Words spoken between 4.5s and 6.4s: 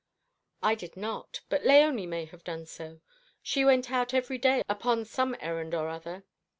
upon some errand or other.